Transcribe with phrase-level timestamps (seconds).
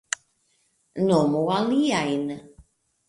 [1.07, 2.25] Nomu aliajn!